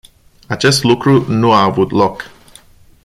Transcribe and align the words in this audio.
Acest 0.47 0.83
lucru 0.83 1.31
nu 1.31 1.51
a 1.51 1.61
avut 1.63 1.91
loc. 1.91 2.31